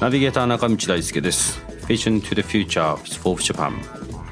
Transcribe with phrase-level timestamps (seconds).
[0.00, 1.60] ナビゲーター中道大輔です。
[1.86, 3.72] Vision to the Future for Japan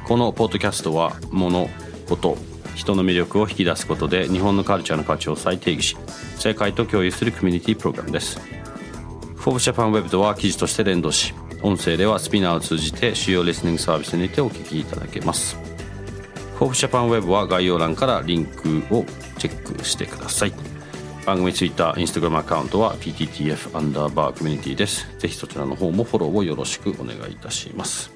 [0.09, 1.69] このポッドキャストは物
[2.09, 2.37] 事
[2.75, 5.97] 人の魅力を引き出すことで日本のカルチャーの価値を再定義し
[6.37, 8.41] 世界と共有するコミュニティプログラムです。
[9.37, 11.33] Forbes Japan Web とは記事として連動し
[11.63, 15.57] 音声ではスピナーを通じて主要リスニングサービスにてお聞きいただけます。
[16.59, 19.05] Forbes Japan Web は概要欄からリンクを
[19.39, 20.80] チェックしてください。
[21.27, 25.07] 番組ツイッター、インスタグラムアカウントは PTTF アンダーバーコミュニティです。
[25.19, 28.11] ぜひそちらの方もフォローをよろしくお願いいたします。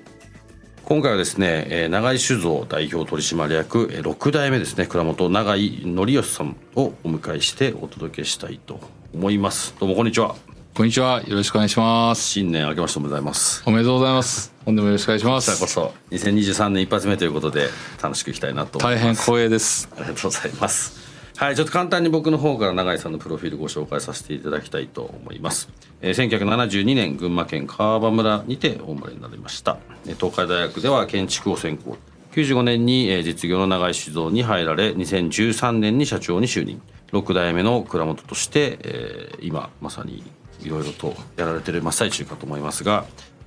[0.84, 8.80] 今回はですね、長井酒造代表取締役6代目ですね、倉本長井則義さんをお迎えしてお届けしたいと
[9.14, 9.74] 思います。
[9.78, 10.34] どうもこんにちは。
[10.74, 11.22] こんにちは。
[11.22, 12.22] よろしくお願いします。
[12.22, 13.62] 新年明けましておめでとうございます。
[13.64, 14.52] おめでとうございます。
[14.64, 15.60] 本年もよろしくお願いします。
[15.60, 17.68] こそ2023年一発目ということで
[18.02, 19.88] 楽しくいきたいなと大変光栄です。
[19.92, 21.03] ありがとうございます。
[21.36, 25.68] はいちょっと簡単に僕の方から永井さんのプロフィールご紹介させていただきたいと思います、
[26.00, 31.98] えー、1972年群馬県川場村にてお生まれになりました東海大学では建築を専攻
[32.32, 36.82] 95年に実業の永井酒造に入られ2013年に社長に就任。
[37.14, 40.24] 6代目の蔵元として、えー、今まさに
[40.60, 43.04] いろいろとやられてる真っ最中かと思いますが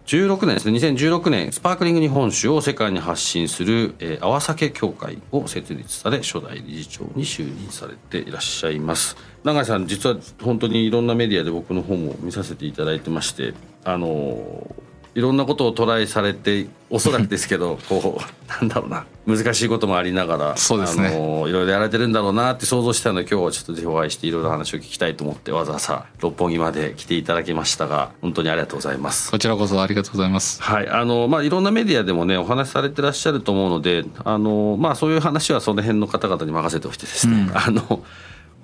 [0.07, 0.77] 16年ですね。
[0.77, 9.17] 2016年スパークリング日本酒を世界に発信する、えー、泡酒協会を設立され初代理事長に就任されていらっしゃいます。
[9.43, 14.86] 永井さん実は本当にいろんなメディアで僕の本を見させていただいてましてあのー
[15.17, 21.07] いろんなことをトライされておそらくですけど こうなんだろうな難しいこともありながらそうですね。
[21.07, 29.31] あのいろいろやられてるんだろうなって想像してたので今日はちょっとぜひお会いしていろいろ話を聞きたいと思ってわざわざ六本木まで来ていただきましたが本当にありがとうございます。
[29.31, 30.61] こちらこそありがとうございます。
[30.61, 38.03] はいあのまあいろんなメディアでもねお話しされてらっしゃると思うのであのまあそういう話はその辺の方々に任せておいてですね、うん、あの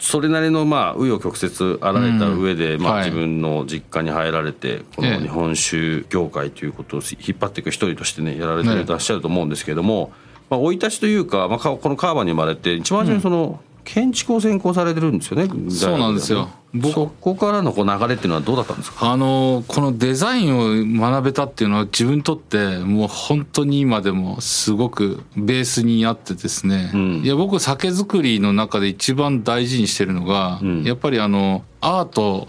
[0.03, 10.12] それなりのまあ紆余曲折あられた上で、まあ自分の実家に入られてこの日本酒業界ということを引っ張っていく一人としてねやられていらっしゃると思うんですけれども、
[10.50, 15.48] まあ生い立ちというか、まあ、この川場に生まれて一番初めにその、建築を専攻されてるんですよね。
[15.70, 16.50] そうなんですよ。
[16.82, 19.12] そこからのこう流れっていうのはどうだったんですか？
[19.12, 32.48] あのこのデザインを学べたっていうのは自分にとってもう本当に今でもすごくベースにあってですね、うん、いや僕酒造りの中で一番大事にしてるのが、うん、やっぱりあのアート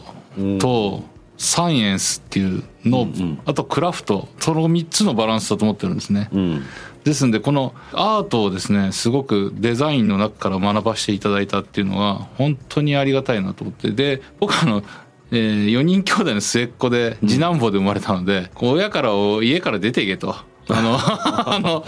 [0.58, 1.02] と
[1.36, 6.30] サイエンスっていうの、うんうん、あとクラフトその3つのバランスだと思ってるんですね。
[6.32, 6.62] うん
[7.04, 14.82] ですんでこのアートをですねすごくデザインの中から学ばせていただいたっていうのは本当にありがたいなと思ってで僕あの
[15.30, 19.10] えー、4人兄弟の末っ子で次男坊で生まれたので、 うん、親から
[19.42, 20.36] 家から出ていけと。
[20.68, 21.84] あの、 あの、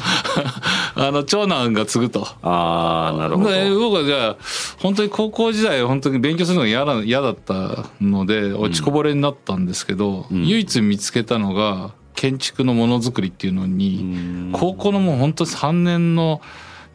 [0.97, 2.27] あの、長男が継ぐと。
[2.43, 3.81] ああ、なるほど。
[3.81, 4.37] 僕はじゃあ、
[4.79, 16.41] 本当に高校時代、本当に勉強するのが嫌だ嫌だったので、落ちこぼれになったんですけど、うん、唯一見つけたのが、建築のものづくりっていうのに高校のもう本当3年の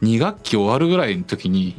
[0.01, 1.75] 2学期終わるぐらいの時に、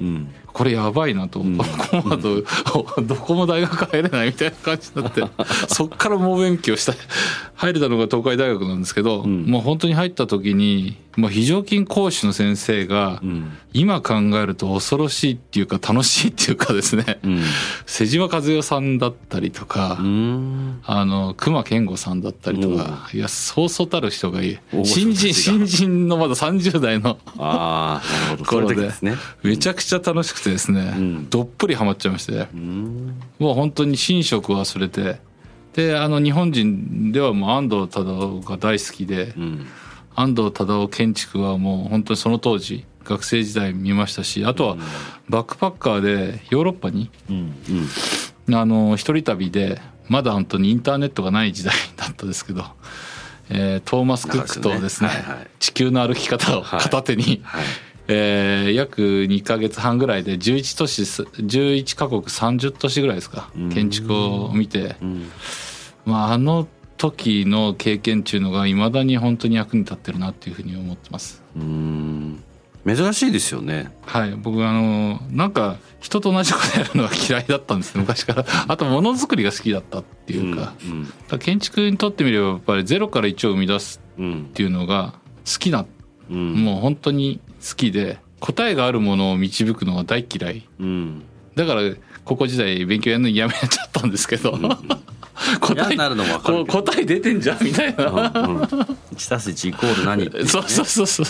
[0.52, 2.42] これやばいなと、うん、この後、
[3.02, 5.22] どこも大学入れないみたいな感じになって。
[5.68, 6.94] そっから猛勉強した
[7.54, 13.20] 入れたのが東海大学なんですけど、うん、もう本当に入った時にまあ、非常勤講師の先生が、
[13.72, 17.42] 今考えると恐ろしいっていうか楽しいっていうかですね、うん、
[17.86, 24.58] 瀬島和代さんだったりとか、あの熊健吾さんだったりとか、いやそうそうたる人がいい。
[24.84, 28.44] 新人新人のまだ30代のあなるほど。
[28.66, 28.90] これで
[29.42, 32.48] めちゃくちゃ楽しくてですね、うん、どっぷりハマっちゃいまして。
[33.38, 35.20] もう本当に寝食忘れて
[35.74, 39.34] であの日本人ではもう安藤忠雄が大好きで。
[39.36, 39.66] うん。
[40.14, 44.76] 安藤忠雄建築はもう本当にその当時学生時代見ましたしあとは
[45.28, 47.54] バックパッカーでヨーロッパに、うん。
[48.48, 52.64] うん、あの一人旅でまだ本当にインターネットがない時代だったですけど、
[53.48, 55.14] えー、トーマス・クックとですね、ね。
[55.14, 57.70] はいはい、地球の歩き方を片手に、はいはい、
[58.08, 64.96] えー、約2か月半ぐらいで11都市11カ国30都市ぐらいですか建築を見て、
[66.04, 66.66] まああの
[66.96, 71.42] 時の経験っていうのがいまだに本当に役に立ってるなっていうふうに思ってます。
[71.56, 72.42] うん。
[72.86, 73.92] 珍しいですよね。
[74.06, 74.36] はい。
[74.36, 78.44] 僕あのなんか人と同じことやるのが嫌いだったんです 昔から。
[78.68, 80.74] あとものづくりが好きだったっていうか,、
[81.30, 85.14] うん建築にとってみればやっぱりゼロから1を生み出すうんっていうのが
[85.44, 85.86] 好きな、
[86.30, 86.54] うん。
[86.54, 90.68] もう本当に好きで答えがあるものを導くのが大嫌い。
[90.80, 91.22] うん。
[91.54, 91.82] だから
[92.24, 94.52] 高校時代勉強やるのやめちゃったんですけど、
[95.60, 100.46] 答え嫌になるのも分かるこう答え出てんじゃんみたいな、1たす1イコール何ね。
[100.46, 101.26] そうそうそうそう。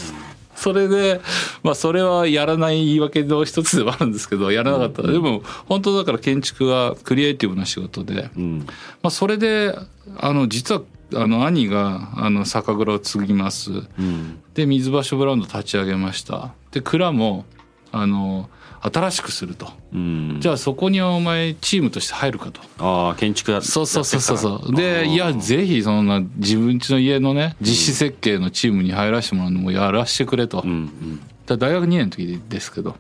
[0.54, 1.20] それで
[1.62, 8.58] まあそれはやらない言い訳の一つではあるんですけどやらなかった、でも本当だから建築はクリエイティブな仕事で、うん。
[9.02, 9.76] まあ、それで
[10.18, 10.82] あの実は
[11.14, 13.70] あの兄があの酒蔵を継ぎます。
[13.70, 14.42] うん。
[14.54, 16.52] で水場所ブランド立ち上げました。
[16.70, 17.44] で蔵も
[17.90, 18.48] あの
[18.80, 20.36] 新しくすると、うん。
[20.40, 22.60] じゃあそこにはお前チームとして入るかと。
[22.78, 24.74] ああ建築やそうそうそうそうそう。
[24.74, 31.20] でいやぜひそんな自分家の家のね実施設計のチームに入らせてもらうのもやらせてくれと、うんうん。
[31.46, 32.96] だ大学2年の時ですけど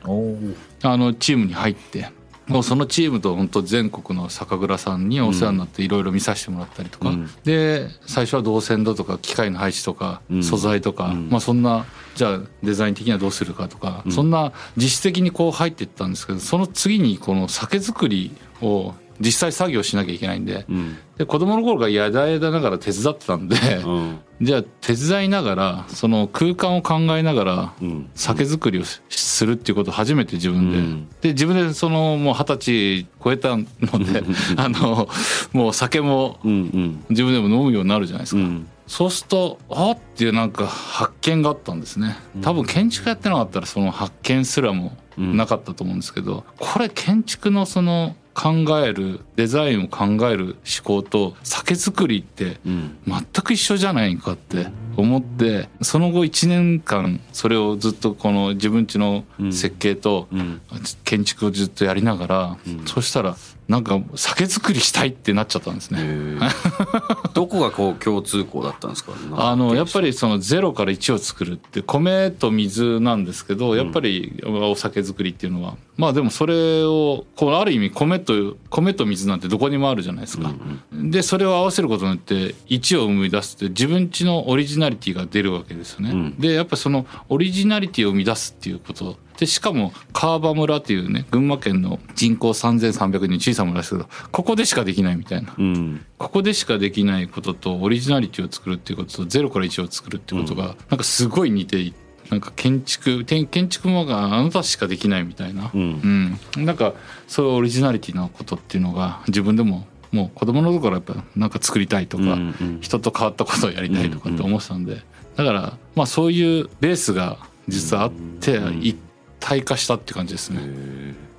[0.82, 2.10] あのチームに入って
[2.52, 7.30] もうそのチームと本当全国の酒蔵さんにお世話になっていろいろ見させてもらったりとか、うん。
[7.44, 10.42] で最初は動線だとか機械の配置とかうん。
[10.42, 11.28] 素材とか、うん。
[11.30, 20.66] まあそんなじゃあデザイン的にはどうするかとか、そんな実質的にこう入っていったんですけどその次にこの酒造りを実際作業しなきゃいけないんで。
[20.68, 20.98] うん。
[21.16, 24.18] で子供の頃からやだやだながら手伝ってたんで、うん。
[24.40, 28.10] じゃあ手伝いながらその空間を考えながらうん。
[28.14, 31.08] 酒造りをしするっていうことを初めて自分で、うん。
[31.20, 33.64] で自分でそのもう二十歳超えたの
[34.12, 34.24] で
[34.56, 35.08] あの
[35.52, 38.68] もう酒も自分でも飲むようになるじゃないですか、うん。
[38.86, 42.16] そうするとあっていうなんか発見があったんですね。
[42.40, 48.50] 多分建築やってなかったらその発見すらもなかったと思うんですけど、これ建築のその考
[48.80, 52.98] えるデザインを考える思考と酒造りってうん。
[53.06, 60.60] 全く一緒じゃないかって思ってその後1年間それをずっとこの自分家の設計とうん。
[61.04, 63.36] 建築をずっとやりながら、そしたら
[63.68, 66.36] なんか酒造りしたいってなっちゃったんですね。
[67.32, 69.12] どこがこう共通項だったんですか？
[69.36, 75.76] あのやっぱりその0から1を作るって米と水なんですけどやっぱりお酒作りっていうのは。
[75.96, 80.52] まあでもそれをこうある意味米と米と水なんてどこにもあるじゃないですか。
[80.92, 86.10] でそれを合わせることによって1を生み出すって自分家のオリジナリティが出るわけですよね。
[86.10, 86.34] うん。
[86.38, 95.52] でやっぱそのオリジナリティを生み出すっていうことでしかも川場村っていうね群馬県の人口3300人の小さな村ですけどここでしかできないみたいな。
[95.58, 96.06] うん。
[96.16, 101.92] ここでしかできないこととオリジナリティを作るっていうこととゼロから1を作るっていうことがなんかすごい似てい
[102.30, 106.38] なんか建築建建築もがあなたしかできないみたいな、うん。
[106.56, 106.64] うん。
[106.64, 106.94] なんか
[107.26, 112.78] そういうオリジナリティなことっていうのが自分でももう子供の頃からやっぱなんか作りたいとか、うんうん。
[112.80, 115.02] 人と変わったことをやりたいとかって思ってたんで、
[115.34, 118.96] だからまあそういうベースが実はあって一
[119.42, 120.60] 体化したって感じですね。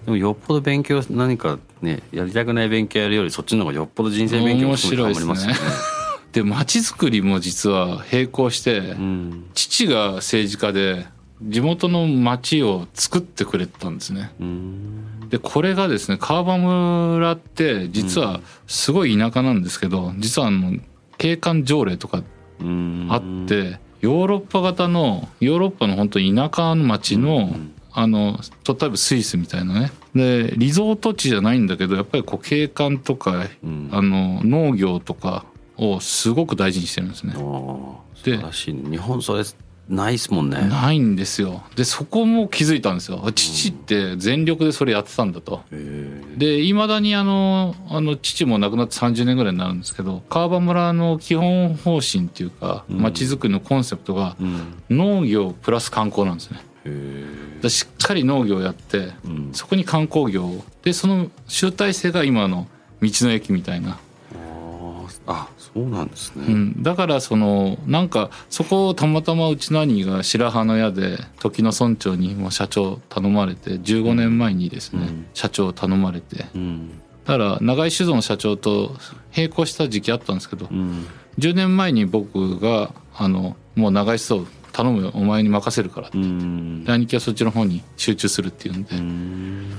[0.06, 5.60] でもよっぽど勉強何かねやりたくない勉強やるよりそっちの方がよっぽど人生勉強も含めて頑張りますよね。
[6.34, 11.06] で街づくりも実は並行して、うん父が政治家で
[11.42, 14.32] 地元の町を作ってくれてたんですね。
[14.40, 20.78] うんでこれがですね川場村って実はすごい田舎なんですけど実はあの
[21.18, 22.24] 景観条例とか
[22.60, 27.56] うんあってヨーロッパ型のヨーロッパの本当に田舎の町の
[27.94, 29.92] あの例えばスイスみたいなね。
[30.16, 33.90] でリゾート地じゃないんだけどやっぱりこう景観とかうん。
[33.92, 35.46] あの農業とか
[35.78, 37.34] をすごく大事にしてるんですね。
[38.24, 39.44] で日本それ
[39.90, 40.62] ないっすもんね。
[40.62, 41.62] ないんですよ。
[41.76, 43.22] でそこも気づいたんですよ。
[43.36, 45.62] 父って全力でそれやってたんだと。
[45.72, 54.38] へでいまだにあのあの父も亡くなって30年ぐらいになるんですけど川場村の基本方針っていうか町づくりのコンセプトが
[54.90, 56.60] 農業プラス観光なんですね。
[56.60, 56.73] へで
[57.70, 59.54] しっかり農業やってーうん。
[59.54, 60.46] そこに観光業。
[60.46, 62.68] をでその集大成が今の
[63.02, 64.00] 道の駅みたいな。
[65.26, 66.46] あそうなんですね。
[66.48, 75.26] うん、だからそのなんかそこをたまたまうちの兄が白羽の矢で時の村長にもう社長頼まれて15年前にですね、うん。
[75.34, 76.46] 社長を頼まれて。
[76.56, 76.90] うん。
[77.26, 78.98] だから長井酒造の社長と
[79.36, 81.08] 並行した時期あったんですけど、うん。
[81.40, 89.70] 10年前に僕があのもう長井酒造頼むよお前に任せるからって、兄貴はそっちの方に集中するっていうんで、うん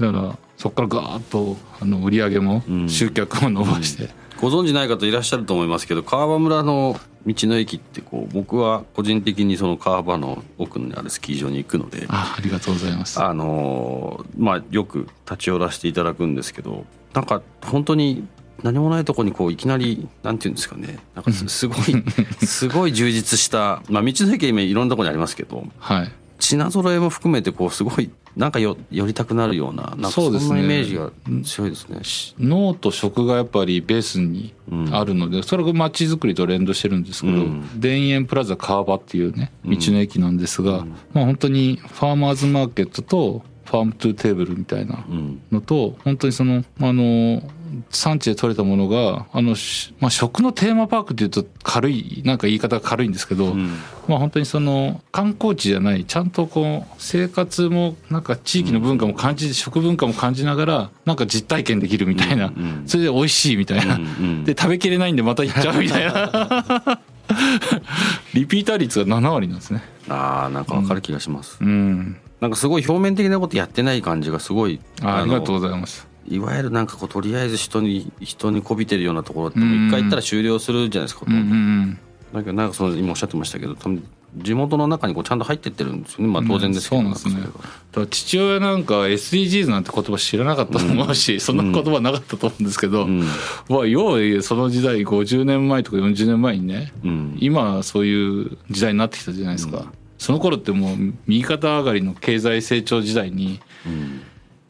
[0.00, 2.88] だからそこからガーッとあの売り上げもうん。
[2.88, 4.08] 集客も伸ばして、
[4.40, 13.22] ご存知ない方いらっしゃると思いますけど川場村の道の駅ってこう僕は個人的にその川場の奥にあるスキー場に行くのであありがとうございます。
[13.22, 18.26] あのーまあよく立ち寄らせていただくんですけどなんか本当に
[18.62, 20.98] 何もないとこにこういきなりなんていうんですかね。
[21.14, 22.04] なんかすすごい
[22.46, 26.12] すごい充実した、まあ、道の駅は今いろんなところにありますけどはい。
[26.40, 30.60] 品揃えも含めてこうすごいなんかよ寄りたくなるようななんかそんそうですね。
[30.60, 31.10] なイメージが
[31.44, 32.00] 強いですね。
[32.38, 34.54] 農と食がやっぱりベースに
[34.92, 37.64] あるので、それが街づくりと連動してるんですけど、うん。
[37.80, 45.40] 田園プラザ川場っていうね道の駅なんですが、まあ本当にファーマーズマーケットと farm to table みたいなうん。
[45.50, 47.42] のと本当にそのあの
[47.90, 53.78] 産地で取れたものがあの、しまあ、食のテーマパークっていうと軽いなんか言い方が軽いんですけど、うん。
[54.08, 67.00] まあ本当にその観光地じゃないちゃんとこう生活もなんか地域の文化も感じ、食文化も感じながらなんか実体験できるみたいな、うんそれで美味しいみたいな、うんうんで食べきれないんでまた行っちゃうみたいな。
[68.32, 69.82] リピーター率が7割なんですね。
[70.08, 71.58] ああなんかわかる気がします。
[71.60, 72.16] うん。
[72.40, 81.98] なんかすごい表面的なことやってない感じがすごいあありがとううございますいわゆるなんかこうとりあえず人に人にこびてるようなところって一回行ったら終了するじゃないですか、うんうんうん。
[82.32, 84.06] だけどなんかその今おっしゃってましたけど多分
[84.36, 86.28] 地元の中にこうちゃんと入ってってるんですよね。
[86.28, 88.06] まあ当然ですけど、うんそうなんですね。
[88.10, 93.20] 父親なんか SDGs なんて言葉知らなかったと思うし、そんな言葉なかったと思うんですけど、うん。
[93.68, 97.38] まあ要はその時代50年前とか40年前にねうん。
[97.40, 104.20] 今はそういう時代になってきたじゃないですか、その頃ってもう右肩上がりの経済成長時代にうん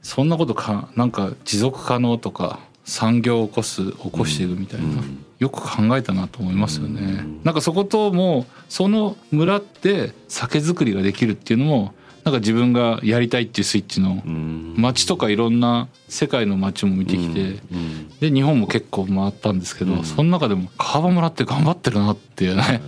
[0.02, 5.24] そんなことかなんか持続可能とか産業を起こす起こしていくみたいな、うん。
[5.38, 14.74] よく考えたなと思いますよね、なんかそこともその村って酒造りができるっていうのもなんか自分がやりたいっていうスイッチのうん。
[14.76, 18.08] 街とかいろんな世界の街も見てきて、うん。
[18.20, 22.80] で日本も結構回ったんですけど、その中でも川場村って頑張ってるなっていうね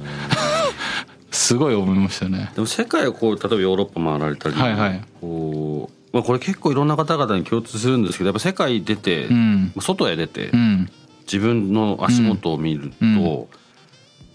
[1.31, 2.51] すごい思いましたね。
[2.55, 5.01] でも世界をこう例えばヨーロッパ回られたり、はいはい。
[5.21, 9.73] こうまあ、これ結構いろんな方々に共通するんですけどやっぱ世界出て、うん。
[9.81, 10.91] 外へ出て、うん。
[11.23, 13.47] 自分の足元を見ると、うん。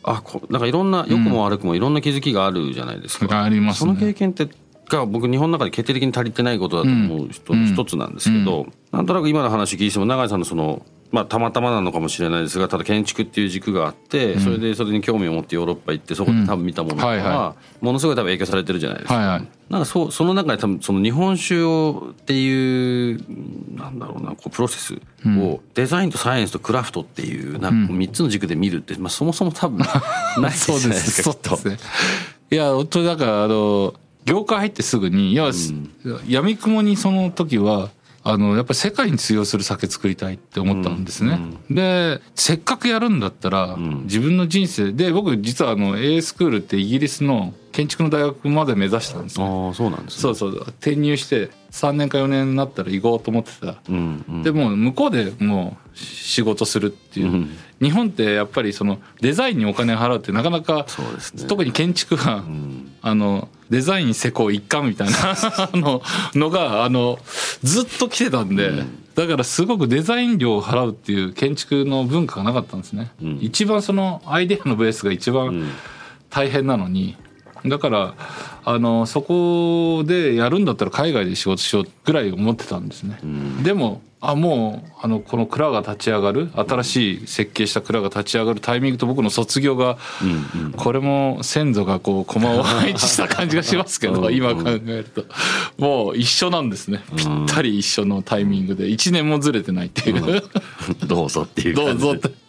[0.04, 3.44] あこなんかいろんな良くも悪くもいろんな気づきがあるじゃないですか。
[3.44, 4.14] ありますその経ね。
[4.14, 4.48] 験って
[4.88, 10.86] が僕日本の中で決定的に足りてないことだと思う人うんの一つなんですけど、なんとなく今の話聞いても永井さんのその
[11.16, 19.16] まあたまたまなのかもしれないですがただ建築っていう軸があって、それでそれに興味を持ってヨーロッパ行ってそこで多分見たものとかうんはいははものすごい多分影響されてるじゃないですか。
[19.16, 19.48] はいはい。
[19.70, 23.20] なんかそうその中で多分その日本酒をっていう
[23.78, 29.78] なんだろうなこうプロセスをデザインとサイエンスとクラフトっていうなんか3つの軸で見るって、まあ、そもそも多分
[30.38, 31.32] ないじゃないですか。
[31.32, 31.78] そうですね。
[32.52, 33.94] いや本当だからあの
[34.26, 35.52] 業界入ってすぐにいや、
[36.28, 37.90] 闇雲にその時は
[38.28, 41.40] あのやっぱり世界に通用する酒作りたいって思ったんですね。
[41.70, 49.68] でせっかくやるんだったら、自分の人生で僕実はあの A スクールってイギリスの建築の大学まで目指したんですよ。
[49.68, 53.76] ああそうなんですねそうそう転入して3年か4年になったら行こうと思ってた。
[53.90, 57.50] うんうんでもう向こうでもう仕事するっていう、うん
[57.86, 60.88] 日本ってやっぱりそのデザインにお金払うってなかなか
[61.36, 61.48] ね。
[61.48, 62.92] 特に建築は、ん。
[63.02, 66.02] あのデザイン施工一貫みたいなあの
[66.34, 67.20] のがあの
[67.62, 68.72] ずっと来てたんで、
[69.14, 73.38] だからすごくデザイン料を払うっていう建築の文化がなかったんですね、ん。
[73.42, 75.72] 一番そのアイデアのベースが一番ん。
[76.32, 77.16] 大変なのに
[77.68, 78.16] だから
[78.64, 83.20] あのそこでやるんだったら海外で仕事しようぐらい思ってたんですね、
[83.64, 89.98] でもあもうあのこの蔵が立ち上がる新しい設計した蔵が立ち上がるタイミングと僕の卒業が、
[90.78, 95.26] これも先祖がこう駒を配置した感じがしますけど 今考えると。
[95.78, 97.04] もう一緒なんですね。
[97.16, 98.86] ぴったり一緒のタイミングで。
[98.86, 100.44] 1年もずれてないっていう、
[101.06, 102.12] どうぞっていうど感じで。
[102.12, 102.45] うぞって。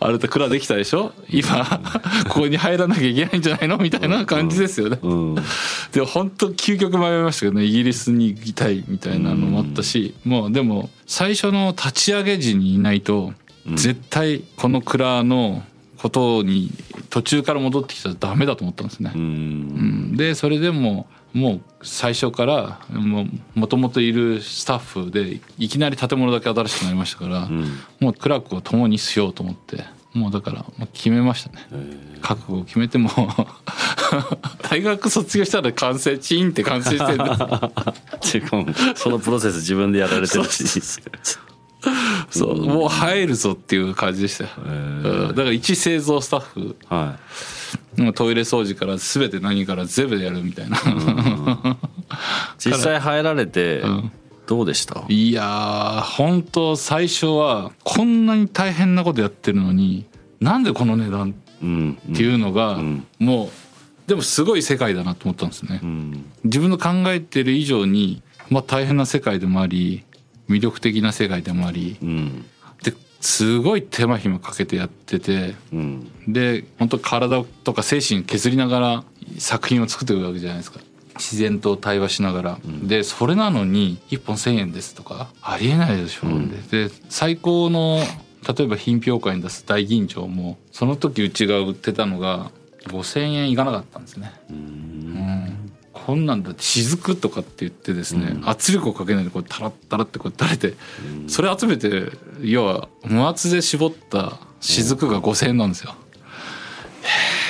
[0.00, 1.12] あれって蔵できたでしょ？
[1.28, 1.80] 今
[2.28, 3.78] ここに入らなきゃいけないんじゃないの？
[3.78, 4.98] みたいな感じですよね。
[5.02, 5.34] うん。
[5.92, 7.64] でも本当究極迷いましたけどね。
[7.64, 13.32] イギリスに行きたいみたいなのもあったしもうでも最初の立ち上げ時にいないと
[13.74, 15.62] 絶対この蔵の
[15.98, 16.70] ことに
[17.10, 19.12] 途中から戻ってきたらダメだと思ったんですね。
[19.14, 19.18] う。
[19.18, 19.20] ん。
[19.20, 20.16] うん。
[20.16, 22.80] でそれでももう最初から
[23.54, 27.48] もともといるスタッフでいきなり建物だけ新しくなりましたから、
[28.00, 29.84] もう苦楽を共にしようと思って
[30.14, 31.66] もうだから決めましたね。
[32.20, 33.10] 覚悟を決めても。
[34.68, 37.18] 大学卒業したら完成チーンって完成してる
[38.94, 40.64] そのプロセス自分でやられてるし
[42.30, 44.44] そうもう入るぞっていう感じでした。
[44.44, 45.28] よ、うん。
[45.28, 46.76] だから一製造スタッフ。
[46.88, 47.18] は
[47.96, 50.80] もうトイレ掃除から全て何から全部やるみたいな、い
[52.58, 53.82] 実際入られて
[54.46, 55.04] どうでした？
[55.08, 60.04] いやー本当最初はこんなに大変なことやってるのに
[60.40, 65.50] なんでこの値段うんっていうのが、んもうでもすごい世界だなと思ったん。
[65.50, 66.24] ですね、うん。
[66.44, 68.20] 自分の考えてる以上に、
[68.50, 70.02] まあ、大変な世界でもあり
[70.52, 72.44] 魅力的な世界でもありうん。
[72.82, 76.12] ですごい手間暇かけてやっててうん。
[76.28, 79.04] で本当体とか精神削りながら
[79.38, 80.80] 作品を作っていくわけじゃないですか。
[81.16, 86.30] 自然と対話しながら、でそれなのに1本1,000円ですとかありえないでしょ、う
[86.70, 87.98] で最高の
[88.56, 92.50] 例えば品評会に出す大吟醸もその時うちが売ってたのが
[92.86, 94.32] 5,000円いかなかったんですね。
[94.50, 95.72] うん
[96.06, 100.76] こんなんだ雫とかって言ってですね、うん、圧力をかけないでこうタラッタラってこう垂れて、
[101.22, 105.94] うん、それ集めて要は無圧で絞った雫が5,000円なんですよ。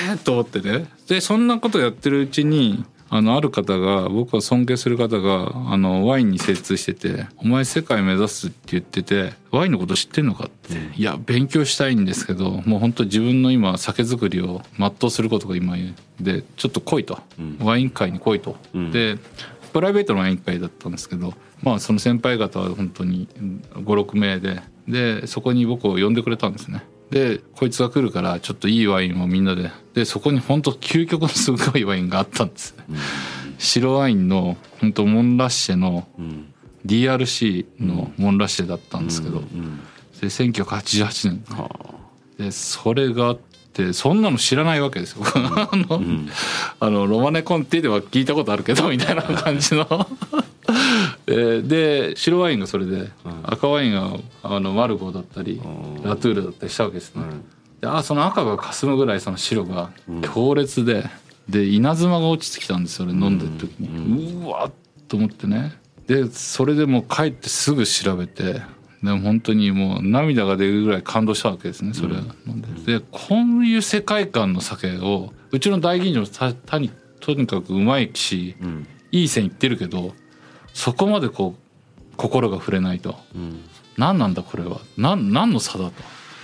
[0.08, 0.86] へえと思ってね。
[1.08, 15.76] でそんなことやってるうちにあのある方が僕は尊敬する方があのワインに精通してて「お前世界目指す」って言ってて「ワインのこと知ってんのか?」って「いや勉強したいんですけどもう本当自分の今酒造りを全うすることが今
[16.20, 17.18] でちょっと来いと、
[17.60, 18.56] ワイン会に来いと。
[18.92, 19.18] で
[19.74, 23.28] プライベートのワイン会だったんですけどまあその先輩方は本当に
[23.74, 26.82] 56名ででそこに僕を呼んでくれたんですね。
[27.12, 29.70] でこいつが来るからちょっといいワインをみんなで。
[29.92, 32.74] でそこに本当究極のすごいワインがあったんです。
[32.78, 32.96] ね、うん、
[33.58, 36.08] 白ワインの本当モンラッシェの
[36.86, 41.44] DRC のモンラッシェだったんですけど、で1988年、
[42.38, 43.38] でそれがあっ
[43.74, 45.24] てそんなの知らないわけですよ。
[45.28, 46.30] あの、うん、
[46.80, 49.86] あのロマネコンテでは聞いたことあるけどみたいな感じの
[51.26, 53.10] でで白ワインがそれで、
[53.44, 55.60] 赤ワインがあのマルゴーだったり
[56.02, 57.24] ラトゥールだったりしたわけですね。
[57.80, 59.90] であその赤がかすむぐらいその白が
[60.22, 61.04] 強烈で、
[61.48, 64.72] で稲妻が落ちてきたんですよ飲んでる時に、うわっ
[65.08, 65.72] と思ってね。
[66.06, 68.62] でそれでもう帰ってすぐ調べて
[69.02, 72.14] でも本当にもう涙が出るぐらい感動したわけですねそれ
[72.46, 72.98] 飲んで。
[72.98, 76.90] でこういう世界観の酒をうちの大吟醸たに
[77.20, 80.14] とにかくうまいし、うん、いい線いってるけど
[80.74, 83.64] そこまでこう心が触れないと、うん、
[83.96, 84.80] 何なんだこれは。
[84.96, 85.92] 何何の差だと。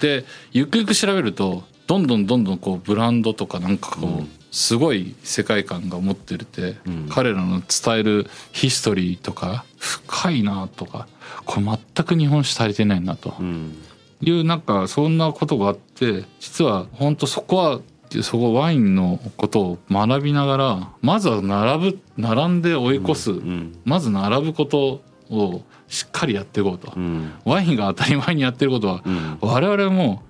[0.00, 11.06] でゆくゆく調べるとどんどんどんどんこうブランドとかなんかこう、すごい世界観が持ってるって、うん、彼らの伝えるヒストリーとか深いなとか
[11.44, 13.76] これ全く日本酒足りてないなと、うん、
[14.20, 17.80] いうなんかそんなことがあって実は本当そこは
[18.22, 30.22] そこワインのことを学びながらまずは並ぶ並んで追い越す、うん、まず並ぶことをしっかりやっていこうと、うん、ワインが当たり前にやってることは、うん、我々も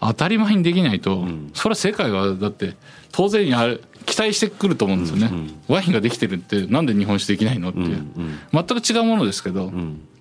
[0.00, 2.76] 当たり前にできないと、うん、それは世界はだって
[3.12, 9.72] 当然やる期待してくると思うんですよね、うんうん、ワインができてるってなんで日本酒できないのっていう、うんうん、全く違うものですけど、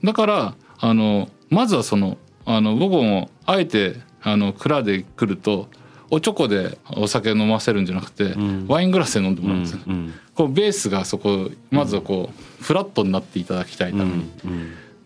[0.03, 5.67] だからあのまずはそのあの僕もあえてあの蔵で来ると
[6.09, 14.25] おちょこでお酒飲ませるんじゃなくて、うん、ワイングラスで飲んでもらうんですよ、うんうん、こうベースがそこまずはこうフラットになっていただきたいために、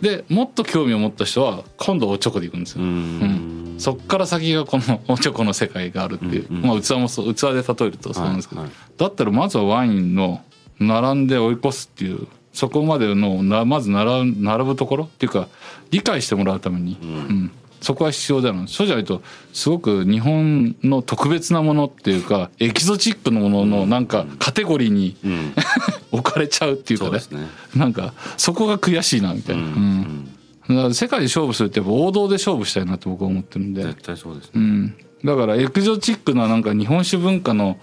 [0.02, 3.76] でもっと興味を持った人は今度おちょこでいくんですよ、うん。
[3.80, 10.42] そっから先がこの おちょこの世界があるっていう、まあ器もそう器で例えるとそうなんですけど、はいはい、だったらまずはワインの
[10.80, 15.48] 並んで追い越すっていうそこまでのなまず並並ぶところっていうか
[15.92, 19.22] 理解してもらうために、うんそこは必要だなそうじゃないと
[19.54, 25.54] すごく日本の特別なものっていうかエキゾチックなもののなんかカテゴリーに、うん、
[26.12, 27.20] 置かれちゃうっていうかね。
[27.32, 27.48] ね。
[27.76, 29.64] なんかそこが悔しいなみたいな。
[29.64, 30.30] うん。
[30.68, 33.84] だから世界で勝負するってやっぱ王道で勝負したいなって僕は思ってるんで。
[33.84, 37.80] 絶対そうですね、うん、だからエキゾチックななんか日本酒文化の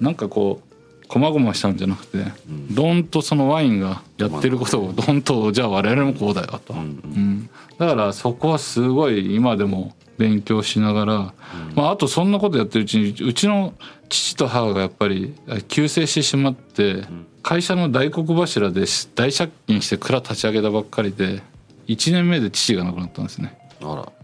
[0.00, 0.62] なんかこ
[1.10, 11.32] うこまごましたんじゃなくて、うん、どんとそのワインがやってることをどんとじゃあ我々もこうだよと、うん、うん、だからそこはすごい今でも勉強しながら、うん、
[11.74, 13.74] まあ、あとそんなことやってるうちにうちの
[14.08, 15.34] 父と母がやっぱり
[15.66, 17.04] 急性してしまって、
[17.42, 21.42] 会社の大黒柱で大借金して蔵立ち上げたばっかりで
[21.86, 23.56] 1年目で父が亡くなったんですね。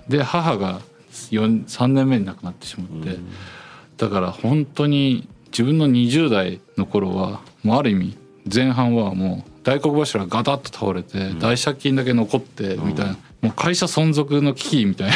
[0.09, 0.81] で母が
[1.13, 3.29] 3年目に亡くなってしまって、うん、
[3.97, 8.19] だから本当に自分の20代の頃はもうある意味
[8.55, 15.11] 前半はもう大黒柱がガタッと倒れて、大借金だけ残ってみたいな、もう会社存続の危機みたい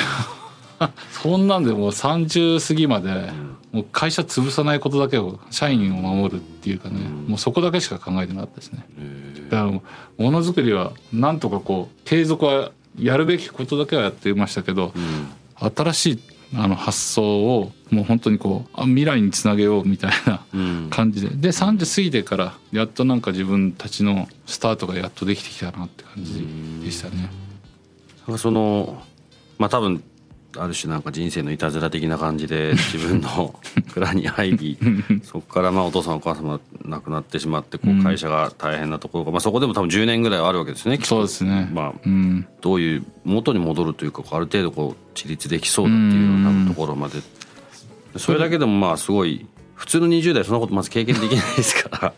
[0.80, 0.90] な。
[1.12, 3.30] そんなんでもう30過ぎまで
[3.70, 8.86] もう会社潰さないことだけを社員を守るっていうかね、もうそこだけしか考えてなかったですね。
[9.50, 9.82] だからも
[10.18, 14.94] のづくりはなんとかこう継続はやるべきことだけはやっていましたけど、
[15.76, 16.18] 新しい
[16.54, 20.44] あの発想をもう本当にこう未来につなげようみたいな
[20.90, 26.46] 感じで、うん、で30過ぎてからやっとなんか自分たちのスタートがやっとできてきたなって感じ
[26.84, 27.30] でしたね。
[28.36, 29.02] その
[29.58, 30.02] まあ多分
[30.58, 33.54] ある種なんか人生のいたずら的な感じで 自分の
[33.92, 34.78] 蔵に入り
[35.22, 47.20] そこからまあお父さんお母様亡くなってしまってこう会社が大変なところが、まあ、そこでも多分10年ぐらいあるわけですねそうですね、まあ、うん、どういう元に戻るというかある程度こう自立できそうだっていうようなところまで。
[48.16, 52.12] それだけでもまあすごい普通の20代そんなことまず経験できないですから。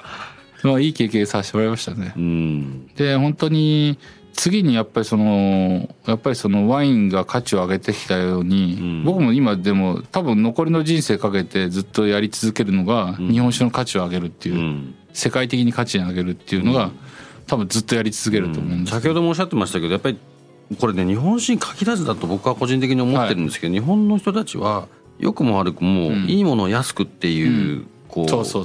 [0.70, 2.12] まあいい経験させてもらいましたね。
[2.16, 2.86] うん。
[2.96, 3.98] で本当に
[4.34, 9.04] 次にやっぱりそのやっぱりそのワインが価値を上げてきたように、うん。
[9.04, 13.30] 僕も今でも多分残りの人生かけてずっとやり続けるのがん。
[13.30, 14.94] 日本酒の価値を上げるっていう、うん。
[15.12, 16.90] 世界的に価値に上げるっていうのが、
[17.46, 18.84] 多分ずっとやり続けると思うん。
[18.84, 20.18] です先ほどもおっしゃってましたけどやっぱり
[20.80, 26.24] これね日本人限らずだと僕は個人的に思ってるんですけど、日本の人たちは良くも悪くもうん。
[26.28, 27.86] いいものを安くっていうう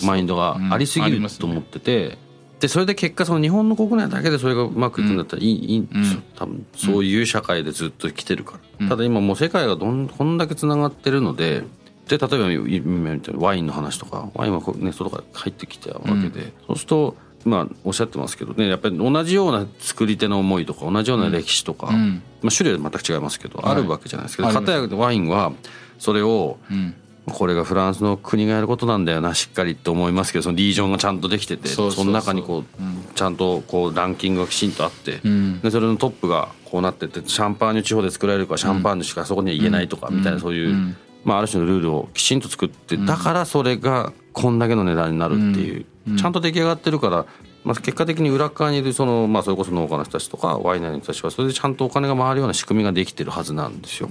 [0.04, 2.26] マインドがありすぎると思ってて。
[2.60, 6.22] でそれで結果その日本の国内だけでそれがうまくいくんだったらいい,、いいんですよ。
[6.36, 8.90] 多分そういう社会でずっと来てるから、うん。
[8.90, 11.64] ただ今もう世界がどんこんだけつながってるので
[12.08, 17.16] で例えばワインの話とかワインはネットとか入ってきてるわけで、そうすると
[17.46, 22.24] まあおっしゃってますけどねやっぱり同じような作り手の思いとか同じような歴史とか、うん。
[22.42, 23.72] まあ、種類は全く違いますけど、はい。
[23.74, 24.66] あるわけじゃないですけどあります。
[24.66, 25.52] 片やワインは
[26.00, 26.96] それをうん
[27.32, 33.04] これがフランスの国がやることなんだよなしっかりって思いますけどそのリージョンがちゃんとできててその中にこう、うん。
[33.16, 35.60] ちゃんとこうランキングがきちんとあって、うん。
[35.62, 40.96] でそれのトップがこうなっててシャンパーニュ地方で作られるからシャンパーニュしかそこには言えないとかみたいなそういう、うん。
[41.26, 45.86] まあ、ある種のルールをきちんと作ってだからそれがこんだけの値段になるっていう、
[46.18, 47.26] ちゃんと出来上がってるから。
[47.64, 54.10] まあ、結果的に裏側にいるその、まあ、それこそ農家の人たちとかワイナリーの人たちはそれでちゃんとお金が回るような仕組みができてるはずなんですよ。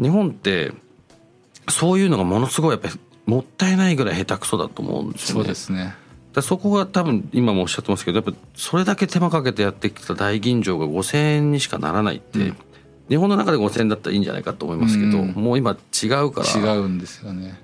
[0.00, 0.72] 日本って
[1.68, 2.94] そういうのがものすごいやっぱり
[3.26, 5.40] もったいないぐらい下手くそだと思うんですよね。
[5.42, 5.94] そうですね。
[6.32, 12.52] だそこが多分今もおっしゃってますけどやっぱそれだけ手間かけてやってきた大吟醸が5,000円にしかならないって、
[13.08, 15.32] 日本の中で5,000円だったらいいんじゃないかと思いますけど、うん。
[15.32, 16.74] もう今違うから。
[16.74, 17.60] 違うんですよね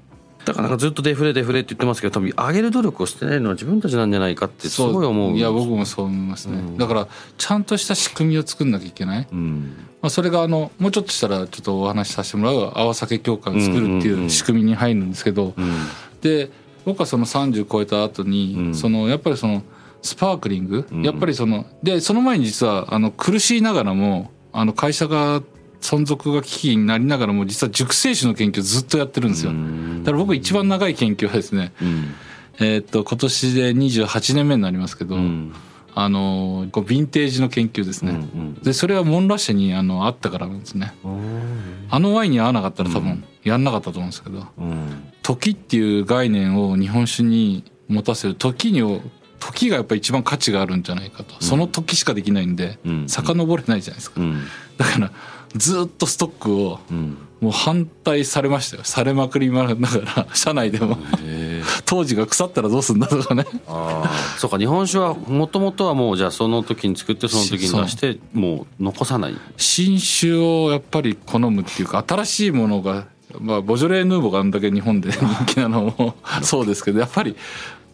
[0.46, 5.32] だからなんかずっとデフレデフレって言ってますけど多分上げる努力をしてないのは自分たちなんじゃないかってすごい思う。
[5.32, 6.78] んいや僕もそう思いますね、うん。
[6.78, 9.74] だからちゃんとした仕組みを作んなきゃいけない、うん。
[10.00, 12.72] まあ、それがあのもうちょっとしたらちょっとお話しさせてもらう。
[12.76, 15.72] 泡酒協会を作るってうんうんうんいう仕組みに入るんですけど、うん。
[16.20, 16.48] で
[16.84, 18.74] 僕はその30超えた後に、うん。
[18.74, 19.64] そのやっぱりその
[20.00, 21.02] スパークリング、うん。
[21.02, 25.42] やっぱりそのでその前に実はあの苦しいながらもあの会社が
[25.80, 29.52] 存続が危機になりながらも実は熟成酒の研究をずっとやってるんですよ。
[29.52, 30.02] うん。
[30.04, 32.14] だから僕一番長い研究はですね、うん。
[32.58, 35.54] えーっと今年で28年目になりますけど、うん。
[35.98, 38.12] あのこうヴィンテージの研究ですね。
[38.12, 40.94] うんでそれはモンラッシュにあのあったからなんですね。
[41.04, 43.04] うんあのワインに合わなかったら多うん。
[43.04, 45.04] 分やんなかったと思うんですけど、うん。
[45.22, 49.00] 時っていう概念を日本酒に持たせる時にを
[49.38, 53.08] 時がやっぱり一番価値があるんじゃないかと、その時しかできないんでうん。
[53.08, 54.42] 遡れないじゃないですか、うん。
[54.76, 55.12] だから
[55.56, 57.18] ずっとストックをうん。
[57.40, 58.84] もう反対されましたよ。
[58.84, 60.96] されまくりながら社内でも。
[61.84, 63.44] 当時が腐ったらどうすんだとかね。
[63.68, 69.36] ああそうか日本酒はもともとはもうじゃあその時に作ってその時に出してもう残さない。
[69.58, 73.06] 新酒をやっぱり好むっていうか新しいものが
[73.38, 77.36] まあボジョレ・ヌーボーがあんだけ日本で人気なのも そうですけどやっぱり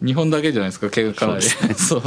[0.03, 2.01] 日本だけじゃないですか結果かなりそ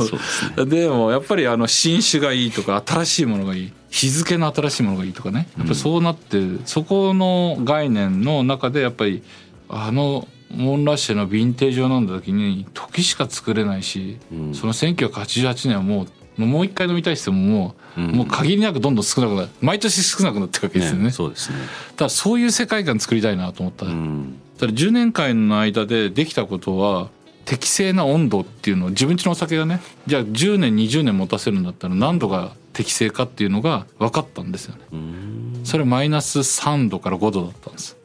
[0.58, 3.72] うでもやっぱりあの新酒がいいとか新しいものがいい。
[3.88, 5.48] 日付の新しいものがいいとかね。
[5.56, 9.22] やっぱりそうなってるそこの概念の中でやっぱり
[9.70, 14.54] あのモンラッシュのヴィンテージを飲んだ時に時しか作れないし、うん。
[14.54, 16.06] その1988年はも
[16.38, 18.10] うもう一回飲みたい人ももう,、うん。
[18.10, 19.48] もう限りなくどんどん少なくなる。
[19.62, 21.04] 毎年少なくなってるわけですよね。
[21.04, 21.56] ねそうですね。
[21.96, 24.38] ただそういう世界観作りたいなと思った、うん。
[24.58, 27.08] ただ10年間の間でできたことは
[27.46, 34.82] 適正な温度っていうのを自分家のお酒がねじゃあ10年20年持たせるんだったら何度が適正かっていうのが分かったんですよね。
[34.92, 35.60] うん。
[35.64, 37.96] それマイナス3度から5度だったんです。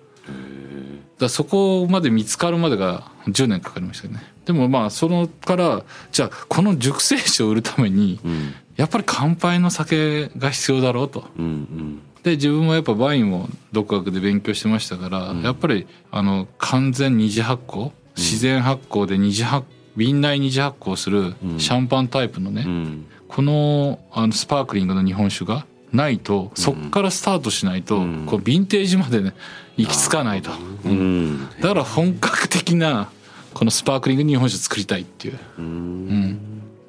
[1.20, 4.24] だそこまで見つかるまでが10年かかりましたよね。
[4.46, 8.54] でもまあそのからじゃあこの熟成酒を売るためにうん。
[8.78, 11.26] やっぱり乾杯の酒が必要だろうと。
[11.38, 12.02] うんうん。
[12.24, 21.60] で自分もやっぱワインを独学で勉強してましたから、やっぱりあの完全二次発酵自然発酵で二次発瓶内二次発酵するうん。
[21.60, 23.06] シャンパンタイプのね、うん。
[23.28, 28.26] このあのスパークリングの日本酒がないとそっからスタートしないと、うん。
[28.26, 29.34] こうヴィンテージまでね
[29.78, 30.52] 行き着かないと、
[30.86, 31.50] うん。
[31.62, 33.10] だから本格的な
[33.54, 36.26] このスパークリング日本酒作りたいっていう、ううん。
[36.32, 36.40] ん、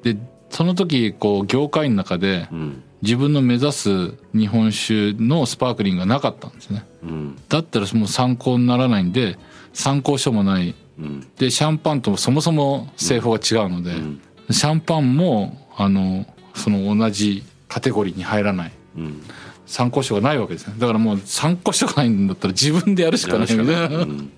[0.03, 0.17] で
[0.49, 2.83] その時こう業界の中でうん。
[3.01, 6.85] 自分の目指す日本酒のスパークリングがなかったんですね。
[7.03, 7.37] うん。
[7.49, 9.37] だったらもう参考にならないんで
[9.73, 10.75] 参考書もないうん
[11.37, 14.21] でシャンパンともそもそも製法が違うので、うん。
[14.51, 18.71] シャンパンもあのその同じカテゴリーに入らない。
[18.97, 19.23] うん。
[19.65, 20.75] 参考書がないわけですね。
[20.77, 24.31] だからもう参考書がないんだったら自分でやるしかないみたいなうん。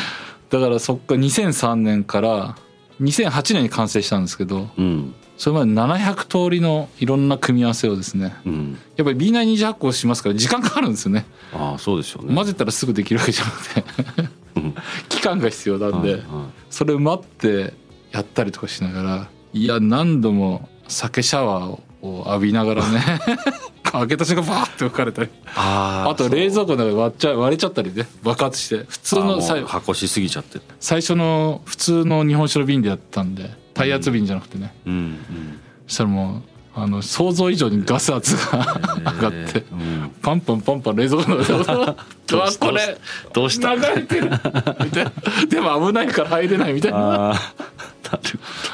[0.50, 2.56] だからそっから2003年から
[3.00, 5.14] 2008年に完成したんですけどうん。
[5.38, 8.78] それまで700通りのいろんな組み合わせをですねうん。
[8.96, 11.24] やっぱり B 内二次発酵しますから時間かかるんですよね。
[11.54, 12.34] ああそうですよね。
[12.34, 13.84] 混ぜたらすぐできるわけじゃなくて。
[14.18, 14.41] うん
[15.08, 16.22] 期間が必要なんで、
[16.70, 17.74] それを待って
[18.10, 23.00] やったりとかしながらいや何度も酒シャワーを浴びながらね
[23.82, 25.28] 開けた瞬間バーって吹かれたり。
[25.54, 28.08] ああと冷蔵庫の中割っちゃ割れちゃったりね。
[28.22, 30.60] 爆発して普通の箱しすぎちゃって。
[30.80, 35.60] 最初の普通の日本酒の瓶でやったんで耐圧瓶じゃなくてね、うんうん。
[35.86, 36.42] そしたらもう
[36.74, 40.10] あの想像以上にガス圧が上がってうん。
[40.22, 41.64] パンパンパンパン冷蔵庫の中で
[42.32, 42.98] うわこれ
[43.34, 43.74] どうした？
[43.74, 44.30] 流れてる
[44.84, 45.12] みたいな。
[45.48, 46.98] でも危ないから入れないみたいな。
[46.98, 47.38] なる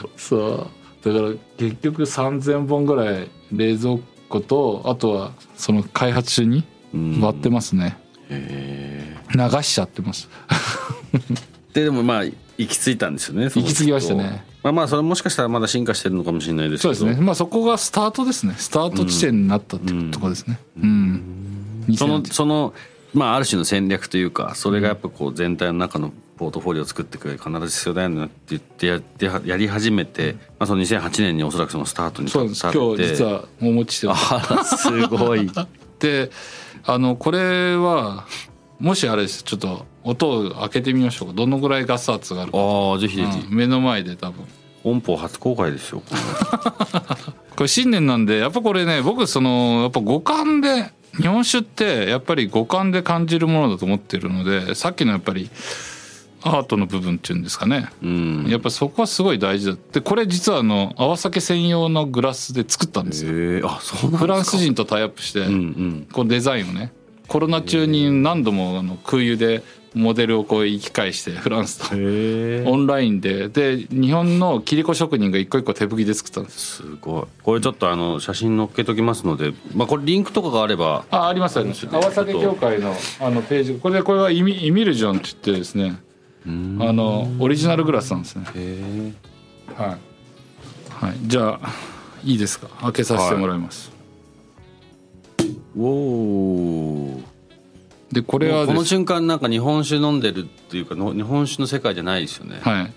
[0.03, 0.71] ほそ
[1.05, 1.13] う。
[1.13, 3.97] だから結局3,000本ぐらい冷蔵
[4.29, 7.97] 庫とあとはその開発中にど割ってますね、
[8.31, 10.29] へ流しちゃってます。
[11.73, 16.95] ででもまあ行き着いたんですよね行き着きましたねまあまあそれもしかしたらまだ進化してるのかもしれないですけど。
[16.95, 17.25] そうですね。
[17.25, 18.55] まあそこがスタートですね。
[18.59, 20.59] スタート地点になったってとこですね。
[20.83, 22.75] うん、その2000その
[23.15, 32.67] まあある種の戦略というかそれがやっぱこう全体の中のポートフォリオを作っていく上で必ず必要だよねって言ってやってやり始めて、まあ、その2008年におそらくそのスタートにそうなんです。
[32.67, 34.35] 立って今日実はお持ちしてます。
[34.35, 35.51] あらすごい。
[35.99, 36.31] で
[36.85, 38.27] あのこれは
[38.79, 39.43] もしあれです。
[39.43, 41.35] ちょっと音を開けてみましょうか。
[41.35, 43.55] どのぐらいガス圧があるか、ああぜひぜひ、うん。
[43.55, 44.47] 目の前で多分。
[44.83, 46.03] 本邦初公開ですよ。
[47.57, 55.51] これ新年なんでやっぱこれね僕そのやっぱ五感で日本酒ってやっぱり五感で感じるものだと思ってるのでさっきのやっぱり
[56.43, 57.91] アートの部分っていうんですかね。
[58.03, 58.47] うん。
[58.49, 59.73] やっぱそこはすごい大事だ。
[59.73, 63.33] ってこれ実はあの泡酒専用のグラスで作ったんですよ。
[63.33, 66.09] へえあそうフランス人とタイアップして、うんうん。
[66.13, 66.93] このデザインをね。
[67.27, 69.63] コロナ中に何度もあの空輸で
[69.95, 71.95] モデルをこう行き返してフランスと。
[71.95, 73.49] オンラインで。
[73.49, 76.77] で日本の切子職人が一個一個手吹きで作ったんです。
[76.77, 77.25] すごい。
[77.43, 79.53] これちょっとあの写真載っけときますので。
[79.75, 81.05] まあこれリンクとかがあれば。
[81.11, 81.89] あありますあります。
[81.91, 85.99] 泡酒協会のあのページこれこれはイミイミルジョンって言ってですね。
[86.47, 88.45] あのオリジナルグラスなんですね。
[88.47, 89.13] へえ
[89.77, 91.71] はい、はい、じゃあ
[92.25, 92.69] いいですか？
[92.81, 93.93] 開けさせてもらいます、
[95.77, 97.18] おお
[98.13, 102.89] でこれはこの瞬間なんか日本酒飲んでるっていうかの日本酒の世界じゃないですよね、は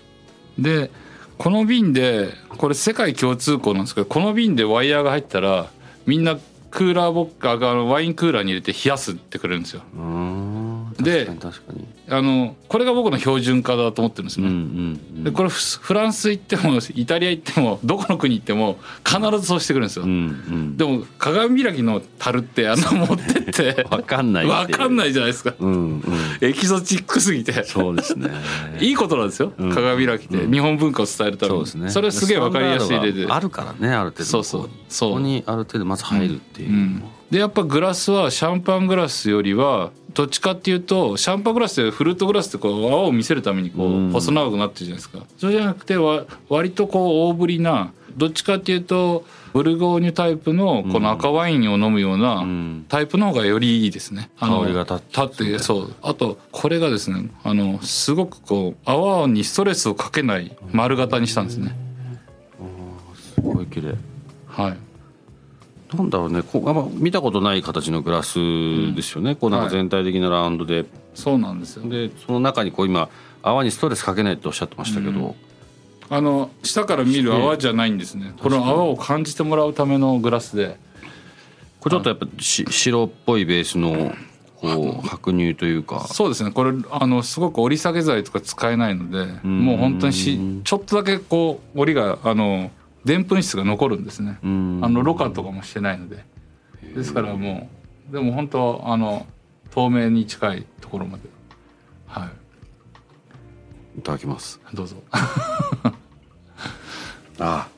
[0.58, 0.62] い。
[0.62, 0.90] で
[1.38, 5.70] この瓶でこれ世界共通項なんですけどこの瓶でワイヤーが入ったら
[6.06, 6.38] みんな
[6.70, 9.82] クーラーボッカーがワインクーラーに入れて冷やすってくれるんですよ。
[9.94, 10.92] うーん。
[10.98, 11.28] で
[12.12, 14.54] あのこれが僕の標準化だと思ってるんですうんうね、
[15.20, 15.24] ん。
[15.24, 20.76] でこれフフランス行ってもイタリア行ってもどこの国行っても必ずそうしてくるんですよ、うんうん。
[20.76, 23.86] でも鏡開きの樽ってあの持ってって。
[23.90, 25.54] わかんないわかんいないじゃないですか。
[25.58, 26.02] うんうん。
[26.40, 27.64] エキゾチックすぎて。
[27.64, 28.30] そうですね。
[28.80, 29.70] いいことなんですよ、うん。
[29.72, 31.58] 鏡開きって日本文化を伝えるために。
[31.58, 31.90] そうですね。
[31.90, 33.26] それすげえわかりやすい例で。
[33.28, 34.24] あるからねある程度。
[34.24, 34.70] そうそう。
[34.88, 35.10] そう。
[35.10, 44.08] ここにある程度まず入るっていう、うん、でやっぱグラスはシャンパングラスよりはどっちかっていうとシャンパングラスってフルートグラスってこう泡を見せるためにこうん。
[44.08, 45.24] う細長くなってるじゃないですか。
[45.38, 52.86] それじゃなくてわ割とこう大ぶりなどっちかっていうとブルゴーニュタイプのこの赤ワインを飲むようなうん。
[52.88, 54.30] タイプの方がよりいいですね。
[54.40, 55.94] あの香りが立って立ってそう。
[56.02, 61.76] あとこれがですねあのすごくこう泡にストレスをかけない丸型にしたんですね。
[63.36, 63.94] すごい綺麗。
[64.48, 64.76] はい
[65.96, 66.42] なんだろうね。
[66.42, 68.38] こうあんま見たことない形のグラス
[68.94, 71.88] ですよね、こうなんか全体的なラウンドで、そうなんですよ。
[71.88, 73.08] でその中にこう今
[73.42, 75.34] 泡にストレスかけないっておっしゃってましたけど、
[76.10, 78.34] あの下から見る泡じゃないんですね。
[78.40, 80.78] この泡を感じてもらうためのグラスで。
[81.80, 84.14] これちょっとやっぱし白っぽいベースの
[84.54, 86.06] こう白乳というか。
[86.06, 86.52] そうですね。
[86.52, 92.70] これあのすごく折り下げ剤とか使えないので、もう本当にしちょっとだけこう折りがあの
[93.04, 94.38] でんぷん質が残るんですね。
[94.42, 96.24] うんあのろ過とかもしてないので。
[96.94, 97.68] ですからも
[98.10, 99.26] うでも本当あの
[99.70, 101.24] 透明に近いところまで。
[102.06, 104.76] はいただきますい。
[104.76, 104.96] どうぞ。
[107.38, 107.68] あ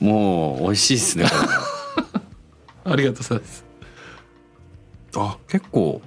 [0.00, 1.24] もう美味しいですね
[2.84, 3.64] ありがとうございます。
[5.16, 6.02] あ結構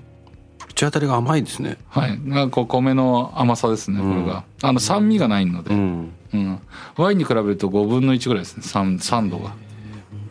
[0.67, 2.19] 口当たりが甘いですねはい。
[2.25, 3.99] がこう米の甘さですね。
[3.99, 5.75] これが、あの酸味がないので。
[5.75, 6.59] んうん、
[6.97, 8.63] ワインに比べると5分の1ぐらいですね。
[8.63, 9.53] 酸酸度が、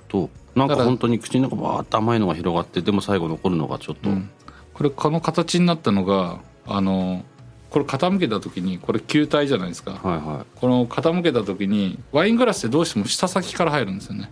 [0.09, 4.31] となんか本当に口の中バーッと甘いのが広がってでも最後残るのがちょっと、うん。
[4.75, 7.25] これこの形になったのがあの
[7.71, 9.93] これ傾けた時にこれ球体じゃないですか。
[9.93, 14.31] はいはこの傾けた時にワイングラスってどうしても下先から入るんですよね。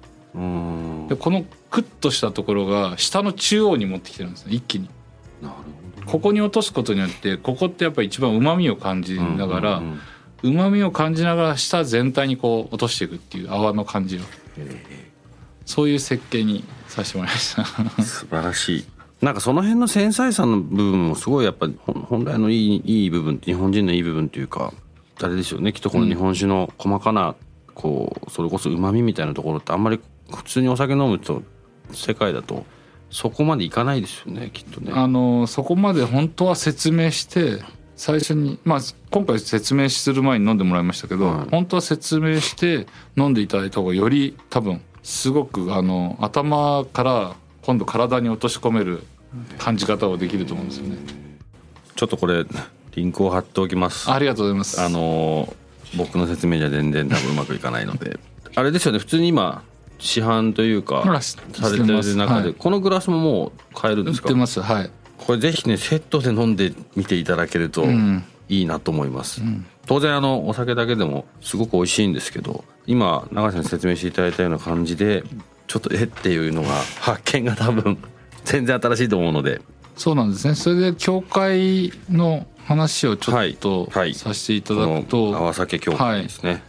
[1.08, 4.54] でこのクッとしたところが下の中央に持ってきてるんですね。
[4.54, 4.88] 一気に。
[5.42, 5.54] なる
[6.06, 10.00] ここに落とすことによってここってやっぱり一番うまみを感じほどながらうんうんうん
[10.42, 14.20] うまみを感じながら下全体にこう落としていくっていう泡の感じを。
[15.64, 17.64] そういう設計にさせてもらいました。
[18.02, 18.84] 素晴らしい。
[19.20, 21.68] なんかその辺の繊細さの部分もすごいやっぱ
[22.08, 24.72] 本来のいいいい部分日本人のいい部分というか
[25.20, 25.72] あれですよね。
[25.72, 27.34] きっとこの日本酒の細かな
[27.74, 30.00] こうそれこそうまみみたいなところってあんまり
[30.34, 31.42] 普通にお酒飲むと
[31.92, 32.64] 世界だと
[33.10, 34.92] そこまでいかないですよねきっとね。
[34.94, 37.58] あのそこまで本当は説明して
[37.98, 38.80] 最初にまあ
[39.10, 49.02] 今回説明する前に飲んでもらいましたけど、はい本当は説明して飲んでいただいた方がより多分すごくあの頭から今度体に落とし込める
[49.58, 50.96] 感じ方をできると思うんですよね。
[51.96, 52.46] ちょっとこれ
[52.94, 54.10] リンクを貼っておきます。
[54.10, 54.80] ありがとうございます。
[54.80, 55.52] あの
[55.96, 58.20] 僕の説明じゃ全然多分うまくいかないので
[58.54, 59.62] あれですよね普通に今
[59.98, 64.28] 市販というかされてる中で、はいこのグラスももう買えるんですか？
[64.28, 64.90] 売ってますはい。
[65.28, 68.24] これぜひねセットで飲んでみていただけるとん。
[68.48, 69.42] いいなと思います、
[69.84, 75.22] 当然あのお酒だけでもすごく美味しいんですけど今永瀬さんに説明していただいたような感じで
[75.66, 76.68] ちょっとえっていうのが
[77.00, 77.98] 発見が多分
[78.46, 79.60] 全然新しいと思うので。
[79.98, 80.54] そうなんですね。
[80.54, 84.06] それで教会の話をちょっとはい。
[84.06, 84.14] はい。
[84.14, 86.50] させていただくと、泡酒協会ですね。
[86.52, 86.62] はい、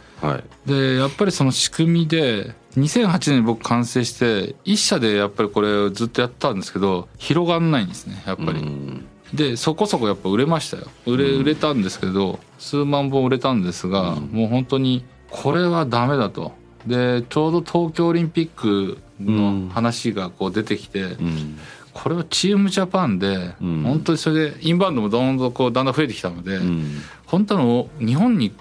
[0.66, 8.60] でやっぱりその仕組みで2008年に僕完成して一社でやっぱりこれをずっとやったんですけど広がんないんですねやっぱり。
[8.60, 9.06] うん。
[9.34, 10.88] でそこそこやっぱ売れましたよ。
[11.06, 16.52] 売れ売れたんですけど数万本売れたんですが、もう本当にこれはダメだと。
[16.86, 21.58] でちょうど東京オリンピックの話がこう出てきて、うん。
[21.92, 23.82] これをチームジャパンで、うん。
[23.82, 26.98] 本当にそれでインバウンドもどんどんこうだんだん増えてきたので、うん。
[27.26, 28.52] 本当の日本に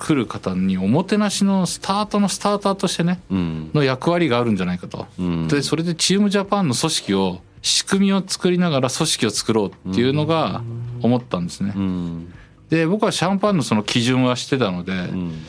[0.00, 3.70] 来る方におもてなしのスタートのスターターとしてねうん。
[3.74, 5.06] の役割があるんじゃないかと。
[5.18, 5.48] うん。
[5.48, 10.62] でそれでチームジャパンの組織を仕組みを作りながら組織を作ろうっていうのが
[11.02, 11.74] 思ったんですね。
[11.76, 12.32] うん。
[12.70, 15.42] で僕はシャンパンのその基準はしてたので、うん。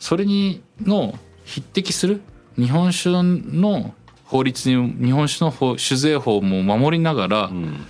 [0.00, 2.20] それにの匹敵する
[2.56, 7.86] 日本酒の法律に日本酒の法酒税法も守りながら、うん。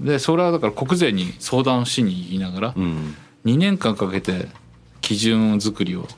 [0.00, 3.14] でそれはだから国税に相談しに言いながらうん。
[3.44, 4.48] 2年間かけて
[5.02, 6.08] 基準作りを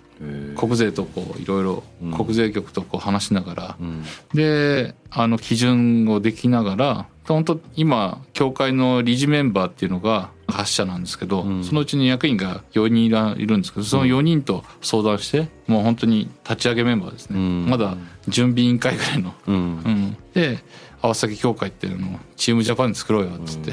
[0.56, 1.82] 国税とこういろいろ
[2.16, 4.04] 国税局とこう話しながら、うん。
[4.32, 11.64] であの基準をできながら本当今協会の理事メンバーっていうのが8社なんですけど、ん。
[11.64, 17.66] そのうちに役員が4人いるんですけどその4人と相談して、もう本当に立ち上げメンバーですね、うん。
[17.68, 17.96] まだ
[18.28, 19.34] 準備委員会ぐらいの。
[19.46, 19.54] うん。
[19.54, 20.58] うん、で
[21.02, 23.72] 川崎協会っていうのをチームジャパンで作ろうよっつって、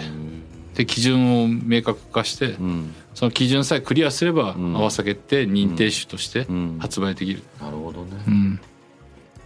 [0.81, 2.93] で基準を明確化して、うん。
[3.13, 4.75] その基準さえクリアすれば、ん。
[4.75, 6.79] 合わ酒って認定酒としてん。
[6.79, 7.43] 発売できる。
[7.61, 8.11] なるほどね。
[8.27, 8.59] うん。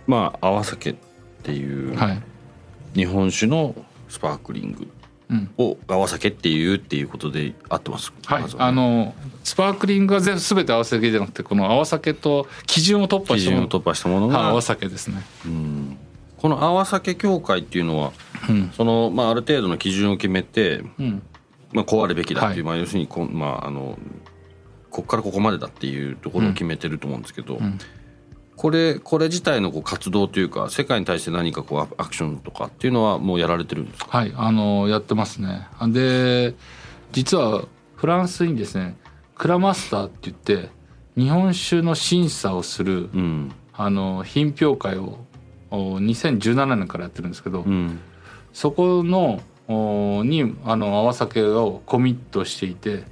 [0.07, 0.95] まあ泡酒っ
[1.43, 2.21] ていうはい。
[2.93, 3.75] 日本酒の
[4.07, 4.87] スパークリング
[5.29, 5.49] うん。
[5.57, 8.13] を泡酒っていうっていうことで合ってます？
[8.25, 8.43] はい。
[8.43, 8.49] ね。
[8.57, 15.21] あのスパークリングは全全て合わせだけじゃなくてこの合わ酒と基準を突破したもの基準を突破したものがはい合わ酒ですね。
[15.45, 15.97] うん
[16.37, 18.11] この泡酒協会っていうのは
[18.49, 18.71] うん。
[18.75, 21.21] そのまあある程度の基準を決めてうん。
[21.73, 23.97] まあこうあるべきだっていう、はまあ要するにこんまああの
[24.89, 27.79] こっからここまでだっていうところを決めてると思うんですけど、ん。
[28.55, 34.17] これこれ自体のこう活動というか世界に対して何かこうアアクションとかっていうのはもうやられてるんですか？
[34.17, 35.67] はいあのやってますね。
[35.89, 36.53] で
[37.11, 38.95] 実はフランスにですね
[39.35, 40.69] Kura Master って言って
[41.17, 43.51] 日本酒の審査をするうん。
[43.77, 45.24] あの品評会をお
[45.75, 47.99] 2017年からやってるんですけど、うん。
[48.53, 53.03] そこのおにあの泡酒をコミットしていて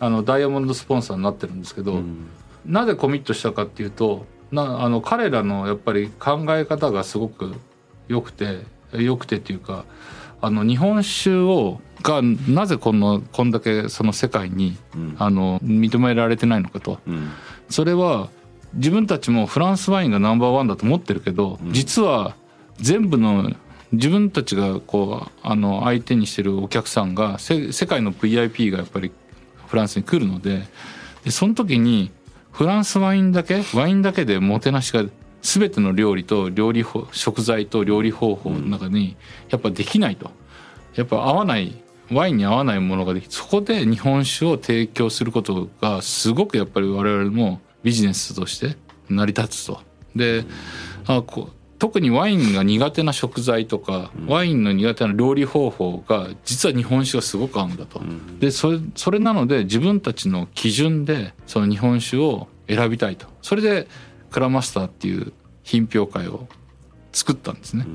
[0.00, 2.28] あのダイヤモンドスポンサーになってるんですけど、うん。
[2.64, 7.54] なぜコミットしたかっていうとなあの彼らのやっぱり考え方がすごく
[8.08, 8.60] 良くて
[8.92, 9.84] 良くてっていうか
[10.40, 15.16] あの日本酒をがなぜこのこんだけその世界に、うん。
[15.18, 17.00] あの認められてないのかと。
[17.06, 17.30] うん。
[17.68, 18.28] それは
[18.74, 22.36] 自分たちもフランスワインがナンバーワンだと思ってるけど、実は
[22.80, 23.50] 全部の
[23.92, 29.10] 自分たちがこうあの相手にしてるお客さんがせ世界の VIP がやっぱり
[29.66, 30.62] フランスに来るので
[31.24, 32.10] でその時に
[32.52, 35.04] フランスワインだけワインだけでもてなしが
[35.40, 39.16] 全ての料理と料理法食材と料理方法の中に
[39.48, 40.30] やっぱできないと。
[40.94, 48.76] やっぱ合わないワインに合わないものができそこで日本酒を提供することがすごくやっぱり我々もビジネスとして
[49.08, 49.80] 成り立つと。
[50.14, 50.44] で
[51.06, 58.00] あこ特にワインが苦手な食材とか、ワインの苦手な料理方法が実は日本酒がすごく合うんだと。
[58.40, 63.26] でそれそれなので自分たちの基準でその日本酒を選びたいと。
[63.42, 63.86] それで
[64.30, 66.48] Kura Master っていう品評会を
[67.12, 67.86] 作ったんですね。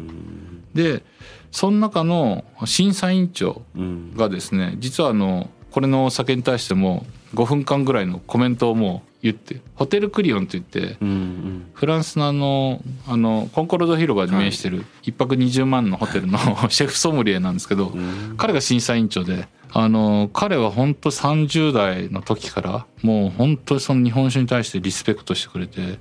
[0.73, 1.03] で
[1.51, 16.37] その中の審査委員長うんがですね実はあのこれのお酒に対しても5分間ぐらいのコメントをもう言ってホテルクリヨンって言ってうんうんフランスのあのあのコンコルド広場に面してる一泊20万のホテルの
[16.69, 17.93] シェフソムリエなんですけど
[18.37, 25.99] 彼が審査委員長であの彼は本当30代の時からもう本当にその日本酒に対してリスペクトしてくれて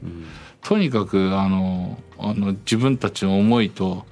[0.62, 4.05] とにかくあのあの自分たちの思いと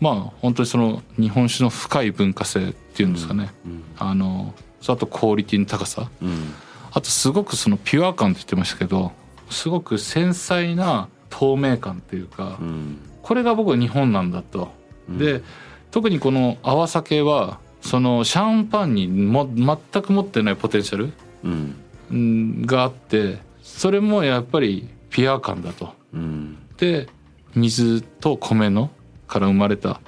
[0.00, 3.82] まあ本当にその日本酒の深い文化性っていうんですかね、うん。
[3.98, 4.54] あの
[4.88, 6.10] あとクオリティの高さ。
[6.20, 6.52] うん
[6.96, 9.12] あとすごくそのピュア感って言ってましたけど
[9.50, 14.68] すごく繊細な透明感っていうか、うんこれが僕は日本なんだと。
[15.08, 15.42] で
[15.90, 21.74] 特にこの泡酒はそのシャンパンにも全く持ってないポテンシャルうん
[22.08, 22.62] うん。
[22.66, 25.92] があってそれもやっぱりピュア感だと。
[26.14, 26.56] うん。
[26.76, 27.08] で
[27.56, 28.90] 水と米の
[29.26, 30.00] から生まれた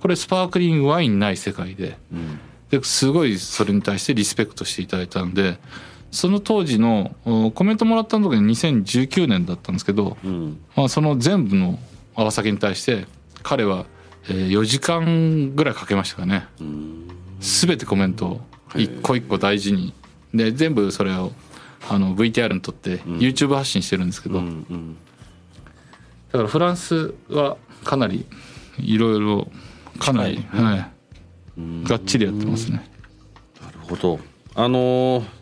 [0.00, 1.96] これスパークリングワインない世界で。
[2.12, 2.40] うん。
[2.70, 5.60] ですごいそれに対してリスペクトしていただいたんで
[6.10, 10.60] その当時のおコメントもらったのが2019年だったんですけど、うん。
[10.74, 11.78] まあ、その全部の
[12.14, 13.06] 泡酒に対して
[13.42, 13.86] 彼は
[14.28, 16.46] えー4時間ぐらいかけましたかね。
[16.60, 17.08] うん。
[17.40, 18.40] 全てコメントを
[18.74, 19.92] 一個一個大事に。
[20.34, 21.32] で全部それを
[21.88, 24.96] あの VTR に撮って YouTube 発信してるんですけど、うんうん。
[26.32, 28.26] だからフランスはかなり
[28.78, 29.48] いろいろ
[29.98, 31.86] かなり、はい。
[31.86, 32.88] がっちりやってますね。
[33.62, 34.18] なるほど。
[34.54, 35.37] あのー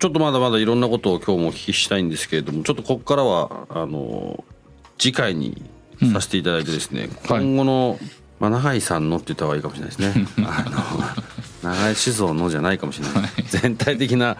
[0.00, 4.50] ちょっとまだまだいろんなことを今日もお聞きしたいんですけれどもちょっとここからはあのー
[4.98, 5.62] 次回に
[6.12, 7.98] させていただいてですね、はい今後の、
[8.38, 14.36] まあ、永井さんのって言った方がいいかもしれないですね あの永井酒造のじゃないかもしれない、全体的な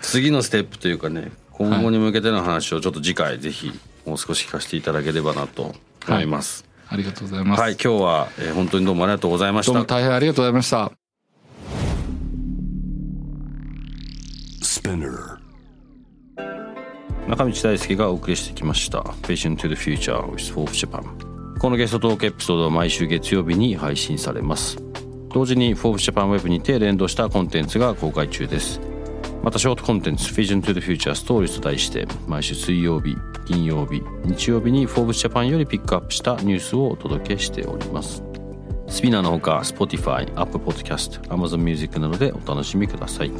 [0.00, 5.74] 次のステップというかね今後に向けての話をちょっと次回ぜひもう少し聞かせていただければなと
[6.08, 6.64] 思います。
[6.88, 7.60] ありがとうございます。
[7.60, 9.72] はい、今日は、えー本当にどうもありがとうございました。
[9.72, 10.99] どうも大変ありがとうございました。
[17.28, 21.04] 中道大輔がお送りしてきました「Vision to the Future with Forbes Japan」
[21.60, 24.82] このゲストトークエピソードは毎週月曜日に配信されます。
[25.32, 28.80] 同時に Forbes Japan Web にて連動したコンテンツが公開中です。
[29.42, 33.16] またショートコンテンツ Vision to the Future Stories と題して毎週水曜日
[33.46, 38.24] 金曜日日曜日に Forbes Japan よりピックアップしたニュースをお届けしております。
[38.88, 43.30] スピナーのほか Spotify、Apple Podcast、Amazon Music などでお楽しみください。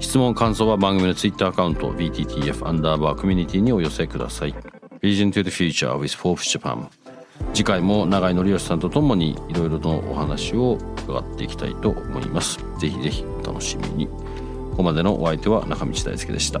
[0.00, 4.54] 質問感想は番組の Twitter アカウント BTTF アンダーバーコミュニティにお寄せください。
[5.02, 6.88] Vision to the Future with Forbes Japan
[7.54, 12.58] 次回も永井則義さんとともにいろいろとお話を伺っていきたいと思います。
[12.78, 14.06] ぜひぜひお楽しみに。
[14.70, 16.60] ここまでのお相手は中道大輔でした。